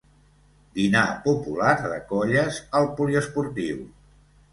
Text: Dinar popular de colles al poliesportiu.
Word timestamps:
Dinar 0.77 1.03
popular 1.27 1.73
de 1.83 1.99
colles 2.13 2.57
al 2.79 2.89
poliesportiu. 3.01 3.85